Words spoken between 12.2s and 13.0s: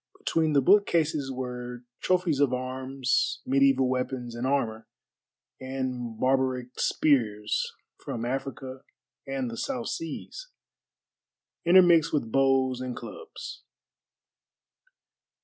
bows and